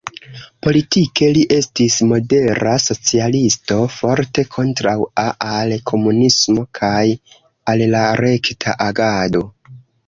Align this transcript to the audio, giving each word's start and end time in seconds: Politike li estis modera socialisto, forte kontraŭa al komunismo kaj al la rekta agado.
Politike 0.67 1.27
li 1.37 1.43
estis 1.57 1.97
modera 2.13 2.73
socialisto, 2.85 3.79
forte 3.97 4.45
kontraŭa 4.57 5.29
al 5.53 5.79
komunismo 5.93 6.69
kaj 6.81 7.07
al 7.75 7.89
la 7.97 8.07
rekta 8.29 8.79
agado. 8.91 9.47